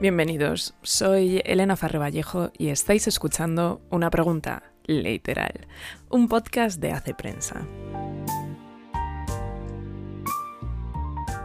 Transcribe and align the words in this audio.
Bienvenidos, 0.00 0.74
soy 0.80 1.42
Elena 1.44 1.74
Farre 1.74 1.98
Vallejo 1.98 2.52
y 2.56 2.68
estáis 2.68 3.08
escuchando 3.08 3.80
Una 3.90 4.10
Pregunta 4.10 4.62
Literal, 4.86 5.66
un 6.08 6.28
podcast 6.28 6.80
de 6.80 6.92
Hace 6.92 7.14
Prensa. 7.14 7.66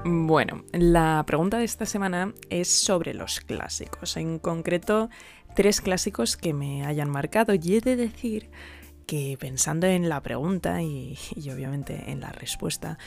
Bueno, 0.06 0.66
la 0.72 1.24
pregunta 1.26 1.58
de 1.58 1.64
esta 1.64 1.88
semana 1.88 2.36
es 2.52 2.70
sobre 2.70 3.16
los 3.16 3.40
clásicos, 3.40 4.18
en 4.18 4.38
concreto 4.38 5.10
tres 5.56 5.82
clásicos 5.82 6.38
que 6.38 6.54
me 6.54 6.86
hayan 6.86 7.10
marcado 7.10 7.56
y 7.56 7.78
he 7.78 7.82
de 7.82 7.96
decir 7.96 8.52
que 9.08 9.36
pensando 9.40 9.88
en 9.88 10.10
la 10.10 10.22
pregunta 10.22 10.84
y, 10.84 11.18
y 11.36 11.50
obviamente 11.50 12.12
en 12.12 12.20
la 12.20 12.32
respuesta, 12.32 13.00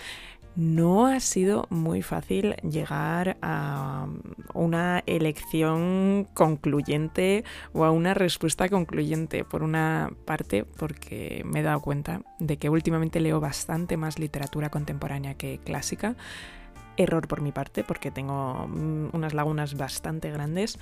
no 0.57 1.07
ha 1.07 1.21
sido 1.21 1.67
muy 1.71 2.03
fácil 2.03 2.55
llegar 2.63 3.37
a 3.43 4.07
una 4.55 5.03
elección 5.07 6.27
concluyente 6.35 7.45
o 7.75 7.85
a 7.85 7.91
una 7.91 8.15
respuesta 8.15 8.69
concluyente. 8.69 9.45
Por 9.45 9.63
una 9.63 10.11
parte, 10.25 10.65
porque 10.65 11.43
me 11.45 11.61
he 11.61 11.63
dado 11.63 11.81
cuenta 11.81 12.23
de 12.39 12.57
que 12.57 12.71
últimamente 12.71 13.21
leo 13.21 13.39
bastante 13.39 13.97
más 13.97 14.19
literatura 14.19 14.71
contemporánea 14.71 15.35
que 15.35 15.59
clásica 15.59 16.17
error 16.97 17.29
por 17.29 17.41
mi 17.41 17.53
parte, 17.53 17.85
porque 17.85 18.11
tengo 18.11 18.67
mm, 18.69 19.09
unas 19.13 19.35
lagunas 19.35 19.77
bastante 19.77 20.31
grandes. 20.31 20.79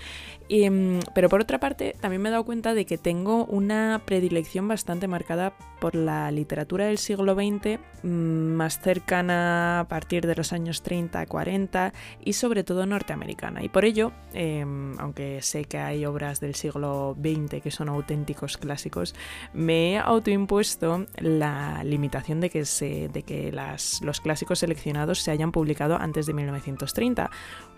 Mm, 0.51 1.01
pero 1.15 1.29
por 1.29 1.41
otra 1.41 1.61
parte, 1.61 1.97
también 2.01 2.23
me 2.23 2.29
he 2.29 2.33
dado 2.33 2.45
cuenta 2.45 2.75
de 2.75 2.87
que 2.87 2.99
tengo 2.99 3.45
una 3.47 4.03
predilección 4.05 4.69
bastante 4.69 5.09
marcada 5.09 5.55
por 5.81 5.95
la 5.95 6.31
literatura 6.31 6.87
del 6.87 6.99
siglo 6.99 7.35
XX, 7.35 7.79
mm, 8.03 8.09
más 8.09 8.81
cercana 8.81 9.81
a 9.81 9.89
partir 9.89 10.27
de 10.27 10.35
los 10.35 10.53
años 10.53 10.83
30, 10.83 11.27
40 11.27 11.93
y 12.23 12.35
sobre 12.35 12.65
todo 12.65 12.87
norteamericana. 12.87 13.63
Y 13.63 13.69
por 13.69 13.85
ello, 13.85 14.13
em, 14.33 14.99
aunque 14.99 15.43
sé 15.43 15.65
que 15.65 15.79
hay 15.79 16.07
obras 16.07 16.41
del 16.41 16.55
siglo 16.55 17.17
XX 17.21 17.61
que 17.61 17.71
son 17.71 17.89
auténticos 17.89 18.57
clásicos, 18.57 19.15
me 19.53 19.93
he 19.93 19.99
autoimpuesto 19.99 21.07
la 21.19 21.83
limitación 21.85 22.41
de 22.41 22.51
que, 22.51 22.65
se, 22.65 23.09
de 23.09 23.23
que 23.23 23.53
las, 23.53 24.01
los 24.03 24.21
clásicos 24.21 24.61
seleccionados 24.61 25.21
se 25.21 25.31
hayan 25.31 25.53
publicado 25.53 25.97
antes 26.05 26.27
de 26.27 26.35
1930, 26.35 27.31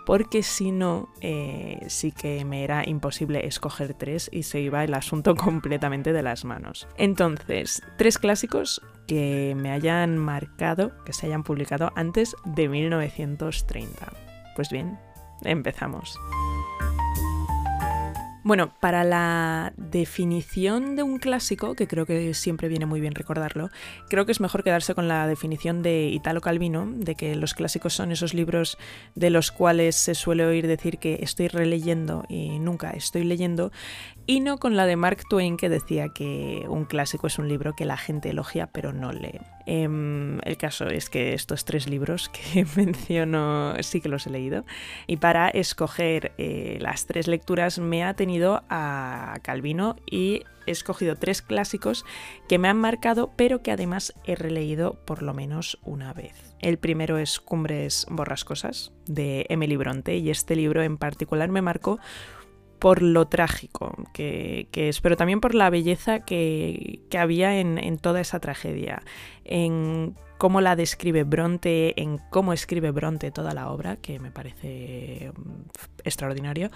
porque 0.04 0.42
si 0.42 0.70
no, 0.70 1.08
eh, 1.20 1.84
sí 1.88 2.12
que 2.12 2.44
me 2.44 2.62
era 2.62 2.88
imposible 2.88 3.46
escoger 3.46 3.94
tres 3.94 4.28
y 4.32 4.44
se 4.44 4.60
iba 4.60 4.84
el 4.84 4.94
asunto 4.94 5.34
completamente 5.36 6.12
de 6.12 6.22
las 6.22 6.44
manos. 6.44 6.86
Entonces, 6.96 7.82
tres 7.98 8.18
clásicos 8.18 8.82
que 9.06 9.54
me 9.56 9.72
hayan 9.72 10.18
marcado, 10.18 10.92
que 11.04 11.12
se 11.12 11.26
hayan 11.26 11.42
publicado 11.42 11.92
antes 11.96 12.36
de 12.44 12.68
1930. 12.68 14.12
Pues 14.54 14.70
bien, 14.70 14.98
empezamos. 15.42 16.18
Bueno, 18.46 18.72
para 18.78 19.02
la 19.02 19.72
definición 19.76 20.94
de 20.94 21.02
un 21.02 21.18
clásico, 21.18 21.74
que 21.74 21.88
creo 21.88 22.06
que 22.06 22.32
siempre 22.32 22.68
viene 22.68 22.86
muy 22.86 23.00
bien 23.00 23.16
recordarlo, 23.16 23.70
creo 24.08 24.24
que 24.24 24.30
es 24.30 24.40
mejor 24.40 24.62
quedarse 24.62 24.94
con 24.94 25.08
la 25.08 25.26
definición 25.26 25.82
de 25.82 26.10
Italo 26.10 26.40
Calvino, 26.40 26.86
de 26.88 27.16
que 27.16 27.34
los 27.34 27.54
clásicos 27.54 27.94
son 27.94 28.12
esos 28.12 28.34
libros 28.34 28.78
de 29.16 29.30
los 29.30 29.50
cuales 29.50 29.96
se 29.96 30.14
suele 30.14 30.46
oír 30.46 30.68
decir 30.68 30.98
que 30.98 31.18
estoy 31.22 31.48
releyendo 31.48 32.24
y 32.28 32.60
nunca 32.60 32.90
estoy 32.90 33.24
leyendo, 33.24 33.72
y 34.26 34.38
no 34.38 34.58
con 34.58 34.76
la 34.76 34.86
de 34.86 34.94
Mark 34.94 35.24
Twain 35.28 35.56
que 35.56 35.68
decía 35.68 36.10
que 36.10 36.66
un 36.68 36.84
clásico 36.84 37.26
es 37.26 37.40
un 37.40 37.48
libro 37.48 37.74
que 37.74 37.84
la 37.84 37.96
gente 37.96 38.30
elogia 38.30 38.68
pero 38.68 38.92
no 38.92 39.10
lee. 39.10 39.40
Em, 39.66 40.38
el 40.44 40.56
caso 40.56 40.86
es 40.86 41.10
que 41.10 41.34
estos 41.34 41.64
tres 41.64 41.88
libros 41.88 42.28
que 42.28 42.64
menciono 42.76 43.74
sí 43.82 44.00
que 44.00 44.08
los 44.08 44.28
he 44.28 44.30
leído 44.30 44.64
y 45.08 45.16
para 45.16 45.48
escoger 45.48 46.32
eh, 46.38 46.78
las 46.80 47.06
tres 47.06 47.26
lecturas 47.26 47.80
me 47.80 48.04
ha 48.04 48.14
tenido 48.14 48.62
a 48.70 49.38
Calvino 49.42 49.96
y 50.08 50.44
he 50.66 50.70
escogido 50.70 51.16
tres 51.16 51.42
clásicos 51.42 52.04
que 52.48 52.58
me 52.58 52.68
han 52.68 52.76
marcado 52.76 53.32
pero 53.36 53.62
que 53.62 53.72
además 53.72 54.14
he 54.24 54.36
releído 54.36 54.94
por 55.04 55.24
lo 55.24 55.34
menos 55.34 55.80
una 55.82 56.12
vez. 56.12 56.54
El 56.60 56.78
primero 56.78 57.18
es 57.18 57.40
Cumbres 57.40 58.06
Borrascosas 58.08 58.92
de 59.06 59.46
Emily 59.48 59.76
Bronte 59.76 60.16
y 60.16 60.30
este 60.30 60.54
libro 60.54 60.82
en 60.82 60.96
particular 60.96 61.48
me 61.48 61.60
marcó 61.60 61.98
por 62.78 63.02
lo 63.02 63.26
trágico 63.26 63.94
que, 64.12 64.68
es, 64.72 65.00
pero 65.00 65.16
también 65.16 65.40
por 65.40 65.54
la 65.54 65.70
belleza 65.70 66.20
que, 66.20 67.00
había 67.16 67.58
en, 67.58 67.98
toda 67.98 68.20
esa 68.20 68.40
tragedia, 68.40 69.02
en 69.44 70.14
cómo 70.38 70.60
la 70.60 70.76
describe 70.76 71.24
Bronte, 71.24 72.00
en 72.00 72.18
cómo 72.30 72.52
escribe 72.52 72.90
Bronte 72.90 73.30
toda 73.30 73.54
la 73.54 73.70
obra, 73.70 73.96
que 73.96 74.18
me 74.18 74.30
parece 74.30 75.32
mm, 75.34 75.62
extraordinario, 76.04 76.70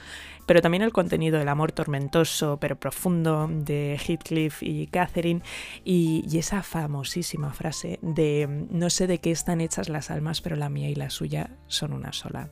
pero 0.46 0.62
también 0.62 0.82
el 0.82 0.92
contenido, 0.92 1.40
el 1.40 1.48
amor 1.48 1.72
tormentoso 1.72 2.58
pero 2.58 2.78
profundo 2.78 3.48
de 3.50 3.98
Heathcliff 3.98 4.62
y 4.62 4.86
Catherine, 4.86 5.42
y 5.84 6.38
esa 6.38 6.62
famosísima 6.62 7.52
frase 7.52 7.98
de 8.00 8.66
no 8.70 8.88
sé 8.88 9.06
de 9.06 9.18
qué 9.18 9.30
están 9.30 9.60
hechas 9.60 9.88
las 9.88 10.10
almas, 10.10 10.40
pero 10.40 10.56
la 10.56 10.70
mía 10.70 10.88
y 10.88 10.94
la 10.94 11.10
suya 11.10 11.50
son 11.66 11.92
una 11.92 12.12
sola 12.12 12.50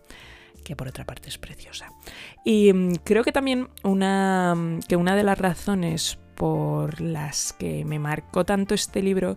que 0.64 0.76
por 0.76 0.88
otra 0.88 1.04
parte 1.04 1.28
es 1.28 1.38
preciosa. 1.38 1.92
Y 2.44 2.72
mm, 2.72 2.96
creo 3.04 3.24
que 3.24 3.32
también 3.32 3.69
una, 3.82 4.54
mm, 4.54 4.80
que 4.88 4.96
una 4.96 5.16
de 5.16 5.24
las 5.24 5.38
razones 5.38 6.19
por 6.34 7.00
las 7.00 7.52
que 7.52 7.84
me 7.84 7.98
marcó 7.98 8.44
tanto 8.44 8.74
este 8.74 9.02
libro 9.02 9.36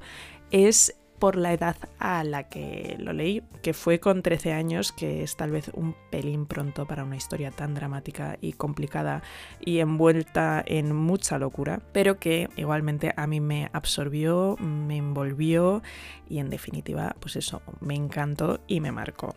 es 0.51 0.95
por 1.21 1.35
la 1.35 1.53
edad 1.53 1.75
a 1.99 2.23
la 2.23 2.49
que 2.49 2.95
lo 2.97 3.13
leí, 3.13 3.43
que 3.61 3.75
fue 3.75 3.99
con 3.99 4.23
13 4.23 4.53
años, 4.53 4.91
que 4.91 5.21
es 5.21 5.37
tal 5.37 5.51
vez 5.51 5.69
un 5.75 5.95
pelín 6.09 6.47
pronto 6.47 6.87
para 6.87 7.03
una 7.03 7.15
historia 7.15 7.51
tan 7.51 7.75
dramática 7.75 8.39
y 8.41 8.53
complicada 8.53 9.21
y 9.59 9.79
envuelta 9.79 10.63
en 10.65 10.95
mucha 10.95 11.38
locura, 11.38 11.79
pero 11.93 12.17
que 12.17 12.49
igualmente 12.57 13.13
a 13.15 13.27
mí 13.27 13.39
me 13.39 13.69
absorbió, 13.71 14.57
me 14.59 14.97
envolvió 14.97 15.83
y 16.27 16.39
en 16.39 16.49
definitiva, 16.49 17.15
pues 17.19 17.35
eso, 17.35 17.61
me 17.81 17.93
encantó 17.93 18.59
y 18.65 18.79
me 18.79 18.91
marcó. 18.91 19.35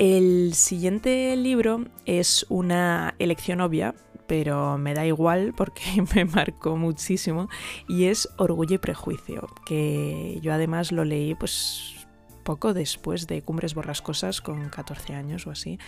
El 0.00 0.54
siguiente 0.54 1.36
libro 1.36 1.84
es 2.06 2.46
una 2.48 3.14
elección 3.18 3.60
obvia, 3.60 3.94
pero 4.26 4.78
me 4.78 4.94
da 4.94 5.04
igual 5.04 5.52
porque 5.54 5.82
me 6.14 6.24
marcó 6.24 6.78
muchísimo 6.78 7.50
y 7.86 8.06
es 8.06 8.26
Orgullo 8.38 8.76
y 8.76 8.78
Prejuicio, 8.78 9.46
que 9.66 10.38
yo 10.40 10.54
además 10.54 10.90
lo 10.90 11.04
leí 11.04 11.34
pues 11.34 12.06
poco 12.44 12.72
después 12.72 13.26
de 13.26 13.42
Cumbres 13.42 13.74
Borrascosas 13.74 14.40
con 14.40 14.70
14 14.70 15.12
años 15.12 15.46
o 15.46 15.50
así. 15.50 15.78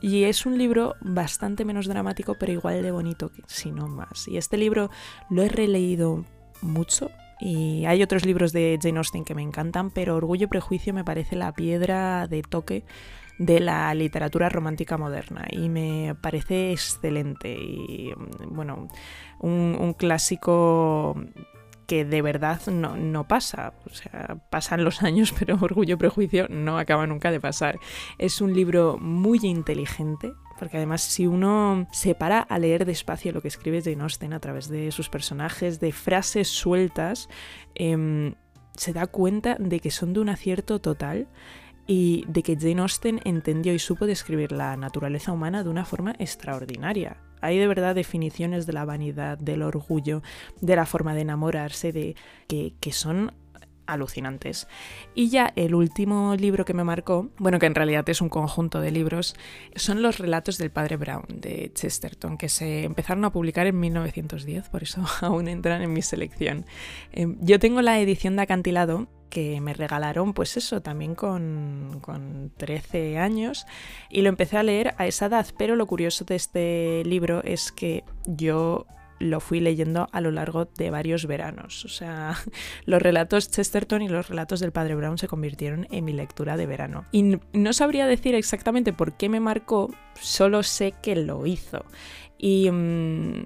Y 0.00 0.24
es 0.24 0.46
un 0.46 0.56
libro 0.56 0.94
bastante 1.02 1.66
menos 1.66 1.86
dramático, 1.86 2.36
pero 2.40 2.52
igual 2.52 2.82
de 2.82 2.92
bonito, 2.92 3.30
si 3.46 3.72
no 3.72 3.88
más. 3.88 4.26
Y 4.26 4.38
este 4.38 4.56
libro 4.56 4.88
lo 5.28 5.42
he 5.42 5.50
releído 5.50 6.24
mucho, 6.62 7.10
y 7.40 7.86
hay 7.86 8.02
otros 8.02 8.26
libros 8.26 8.52
de 8.52 8.78
Jane 8.80 8.98
Austen 8.98 9.24
que 9.24 9.34
me 9.34 9.42
encantan, 9.42 9.90
pero 9.90 10.16
Orgullo 10.16 10.44
y 10.44 10.48
Prejuicio 10.48 10.92
me 10.92 11.04
parece 11.04 11.36
la 11.36 11.52
piedra 11.52 12.26
de 12.26 12.42
toque 12.42 12.84
de 13.40 13.58
la 13.58 13.94
literatura 13.94 14.50
romántica 14.50 14.98
moderna 14.98 15.46
y 15.50 15.70
me 15.70 16.14
parece 16.20 16.72
excelente 16.72 17.50
y 17.50 18.12
bueno, 18.50 18.88
un, 19.38 19.94
clásico 19.94 21.16
que 21.86 22.04
de 22.04 22.20
verdad 22.20 22.60
no, 22.66 22.96
no, 22.96 23.26
pasa. 23.26 23.72
O 23.90 23.94
sea, 23.94 24.36
pasan 24.50 24.84
los 24.84 25.02
años, 25.02 25.32
pero 25.38 25.56
Orgullo 25.58 25.94
y 25.94 25.98
Prejuicio 25.98 26.48
no 26.50 26.78
acaba 26.78 27.06
nunca 27.06 27.30
de 27.30 27.40
pasar. 27.40 27.78
Es 28.18 28.42
un 28.42 28.52
libro 28.52 28.98
muy 29.00 29.38
inteligente, 29.42 30.34
porque 30.60 30.76
además 30.76 31.00
si 31.00 31.26
uno 31.26 31.88
se 31.90 32.14
para 32.14 32.40
a 32.40 32.58
leer 32.58 32.84
despacio 32.84 33.32
lo 33.32 33.40
que 33.40 33.48
escribe 33.48 33.80
Jane 33.80 34.02
Austen 34.02 34.34
a 34.34 34.40
través 34.40 34.68
de 34.68 34.92
sus 34.92 35.08
personajes, 35.08 35.80
de 35.80 35.90
frases 35.90 36.48
sueltas, 36.48 37.30
em, 37.74 38.34
se 38.76 38.92
da 38.92 39.06
cuenta 39.06 39.56
de 39.58 39.80
que 39.80 39.90
son 39.90 40.12
de 40.12 40.20
un 40.20 40.28
acierto 40.28 40.78
total 40.78 41.28
y 41.86 42.26
de 42.28 42.42
que 42.42 42.58
Jane 42.60 42.82
Austen 42.82 43.20
entendió 43.24 43.72
y 43.72 43.78
supo 43.78 44.04
describir 44.04 44.52
la 44.52 44.76
naturaleza 44.76 45.32
humana 45.32 45.64
de 45.64 45.70
una 45.70 45.86
forma 45.86 46.14
extraordinaria. 46.18 47.16
Hay 47.40 47.56
de 47.56 47.66
verdad 47.66 47.94
definiciones 47.94 48.66
de 48.66 48.74
la 48.74 48.84
vanidad, 48.84 49.38
del 49.38 49.62
orgullo, 49.62 50.20
de 50.60 50.76
la 50.76 50.84
forma 50.84 51.14
de 51.14 51.22
enamorarse, 51.22 51.90
de 51.90 52.16
que, 52.48 52.74
que 52.80 52.92
son 52.92 53.32
alucinantes. 53.92 54.68
Y 55.14 55.30
ya 55.30 55.52
el 55.56 55.74
último 55.74 56.34
libro 56.36 56.64
que 56.64 56.74
me 56.74 56.84
marcó, 56.84 57.30
bueno, 57.38 57.58
que 57.58 57.66
en 57.66 57.74
realidad 57.74 58.08
es 58.08 58.20
un 58.20 58.28
conjunto 58.28 58.80
de 58.80 58.90
libros, 58.90 59.34
son 59.76 60.02
los 60.02 60.18
relatos 60.18 60.58
del 60.58 60.70
padre 60.70 60.96
Brown 60.96 61.24
de 61.28 61.70
Chesterton, 61.74 62.38
que 62.38 62.48
se 62.48 62.84
empezaron 62.84 63.24
a 63.24 63.32
publicar 63.32 63.66
en 63.66 63.78
1910, 63.78 64.68
por 64.68 64.82
eso 64.82 65.04
aún 65.20 65.48
entran 65.48 65.82
en 65.82 65.92
mi 65.92 66.02
selección. 66.02 66.64
Em, 67.12 67.36
yo 67.40 67.58
tengo 67.58 67.82
la 67.82 67.98
edición 68.00 68.36
de 68.36 68.42
acantilado 68.42 69.08
que 69.30 69.60
me 69.60 69.72
regalaron, 69.72 70.34
pues 70.34 70.56
eso, 70.56 70.82
también 70.82 71.14
con, 71.14 72.00
con 72.02 72.52
13 72.56 73.18
años, 73.18 73.64
y 74.10 74.22
lo 74.22 74.28
empecé 74.28 74.58
a 74.58 74.62
leer 74.62 74.94
a 74.98 75.06
esa 75.06 75.26
edad, 75.26 75.46
pero 75.56 75.76
lo 75.76 75.86
curioso 75.86 76.24
de 76.24 76.34
este 76.34 77.02
libro 77.04 77.42
es 77.44 77.70
que 77.70 78.04
yo 78.26 78.86
lo 79.20 79.38
fui 79.38 79.60
leyendo 79.60 80.08
a 80.10 80.20
lo 80.20 80.32
largo 80.32 80.64
de 80.64 80.90
varios 80.90 81.26
veranos. 81.26 81.84
O 81.84 81.88
sea, 81.88 82.34
los 82.86 83.00
relatos 83.00 83.50
Chesterton 83.50 84.02
y 84.02 84.08
los 84.08 84.28
relatos 84.28 84.58
del 84.58 84.72
padre 84.72 84.96
Brown 84.96 85.18
se 85.18 85.28
convirtieron 85.28 85.86
en 85.90 86.04
mi 86.04 86.12
lectura 86.12 86.56
de 86.56 86.66
verano. 86.66 87.04
Y 87.12 87.38
no 87.52 87.72
sabría 87.72 88.06
decir 88.06 88.34
exactamente 88.34 88.92
por 88.92 89.16
qué 89.16 89.28
me 89.28 89.38
marcó, 89.38 89.94
solo 90.20 90.64
sé 90.64 90.94
que 91.00 91.14
lo 91.14 91.46
hizo. 91.46 91.84
Y 92.38 92.70
mm, 92.70 93.44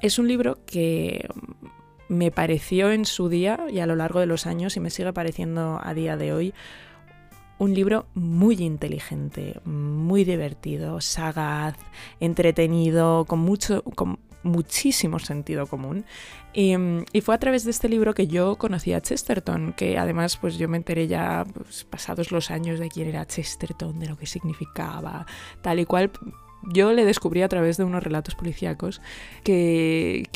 es 0.00 0.18
un 0.18 0.28
libro 0.28 0.58
que 0.64 1.28
me 2.08 2.30
pareció 2.30 2.92
en 2.92 3.04
su 3.04 3.28
día 3.28 3.66
y 3.70 3.80
a 3.80 3.86
lo 3.86 3.96
largo 3.96 4.20
de 4.20 4.26
los 4.26 4.46
años 4.46 4.76
y 4.76 4.80
me 4.80 4.90
sigue 4.90 5.12
pareciendo 5.12 5.80
a 5.82 5.94
día 5.94 6.16
de 6.16 6.32
hoy 6.32 6.54
un 7.62 7.74
libro 7.74 8.06
muy 8.14 8.56
inteligente, 8.56 9.60
muy 9.64 10.24
divertido, 10.24 11.00
sagaz, 11.00 11.76
entretenido, 12.18 13.24
con 13.24 13.38
mucho, 13.38 13.84
con 13.94 14.18
muchísimo 14.42 15.20
sentido 15.20 15.68
común. 15.68 16.04
Y, 16.52 16.74
fue 17.22 17.36
a 17.36 17.38
través 17.38 17.64
de 17.64 17.70
este 17.70 17.88
libro 17.88 18.14
que 18.14 18.26
yo 18.26 18.56
conocí 18.56 18.92
a 18.92 19.00
Chesterton, 19.00 19.74
que 19.74 19.96
además 19.96 20.36
pues 20.38 20.58
yo 20.58 20.68
me 20.68 20.76
enteré 20.76 21.06
ya 21.06 21.44
pues, 21.54 21.84
pasados 21.84 22.32
los 22.32 22.50
años 22.50 22.80
de 22.80 22.88
quién 22.88 23.06
era 23.08 23.26
Chesterton, 23.26 24.00
de 24.00 24.08
lo 24.08 24.16
que 24.16 24.26
significaba, 24.26 25.24
tal 25.60 25.78
y 25.78 25.84
cual 25.84 26.10
yo 26.64 26.92
le 26.92 27.04
descubrí 27.04 27.42
a 27.42 27.48
través 27.48 27.76
de 27.76 27.84
unos 27.84 28.02
relatos 28.02 28.34
policíacos 28.34 29.00
que, 29.44 30.28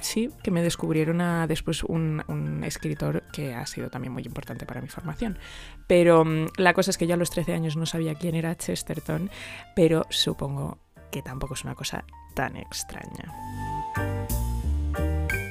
sí, 0.00 0.30
que 0.42 0.50
me 0.50 0.62
descubrieron 0.62 1.20
a 1.20 1.46
después 1.46 1.84
un, 1.84 2.22
un, 2.28 2.64
escritor 2.64 3.24
que 3.32 3.54
ha 3.54 3.66
sido 3.66 3.90
también 3.90 4.12
muy 4.12 4.22
importante 4.22 4.66
para 4.66 4.80
mi 4.80 4.88
formación. 4.88 5.38
Pero 5.86 6.24
mm, 6.24 6.48
la 6.56 6.74
cosa 6.74 6.90
es 6.90 6.98
que 6.98 7.06
yo 7.06 7.14
a 7.14 7.18
los 7.18 7.30
13 7.30 7.54
años 7.54 7.76
no 7.76 7.86
sabía 7.86 8.14
quién 8.14 8.34
era 8.34 8.56
Chesterton, 8.56 9.30
pero 9.74 10.06
supongo 10.10 10.78
que 11.10 11.22
tampoco 11.22 11.54
es 11.54 11.64
una 11.64 11.74
cosa 11.74 12.04
tan 12.34 12.56
extraña. 12.56 13.69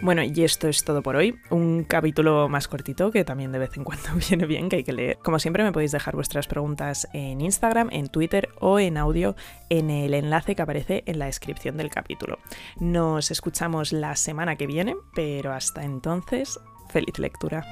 Bueno, 0.01 0.23
y 0.23 0.43
esto 0.43 0.69
es 0.69 0.85
todo 0.85 1.03
por 1.03 1.17
hoy. 1.17 1.35
Un 1.49 1.83
capítulo 1.83 2.47
más 2.47 2.69
cortito 2.69 3.11
que 3.11 3.25
también 3.25 3.51
de 3.51 3.59
vez 3.59 3.75
en 3.75 3.83
cuando 3.83 4.09
viene 4.29 4.45
bien, 4.45 4.69
que 4.69 4.77
hay 4.77 4.83
que 4.83 4.93
leer. 4.93 5.17
Como 5.17 5.39
siempre, 5.39 5.63
me 5.63 5.73
podéis 5.73 5.91
dejar 5.91 6.15
vuestras 6.15 6.47
preguntas 6.47 7.07
en 7.13 7.41
Instagram, 7.41 7.89
en 7.91 8.07
Twitter 8.07 8.49
o 8.59 8.79
en 8.79 8.97
audio 8.97 9.35
en 9.69 9.89
el 9.89 10.13
enlace 10.13 10.55
que 10.55 10.61
aparece 10.61 11.03
en 11.05 11.19
la 11.19 11.25
descripción 11.25 11.75
del 11.75 11.89
capítulo. 11.89 12.39
Nos 12.79 13.29
escuchamos 13.29 13.91
la 13.91 14.15
semana 14.15 14.55
que 14.55 14.67
viene, 14.67 14.95
pero 15.13 15.51
hasta 15.51 15.83
entonces, 15.83 16.59
feliz 16.89 17.19
lectura. 17.19 17.65